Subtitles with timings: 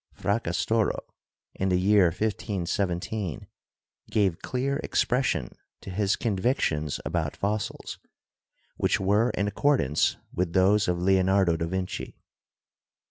[0.15, 1.01] Fracastoro,
[1.53, 3.45] in the year 15 17,
[4.09, 7.99] gave clear expression to his convictions about fossils,
[8.77, 12.15] which were in accordance with those of Leonardo da Vinci.